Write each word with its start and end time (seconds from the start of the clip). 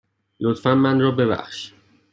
لطفاً 0.39 0.73
من 0.75 0.99
را 1.01 1.11
ببخش. 1.11 1.73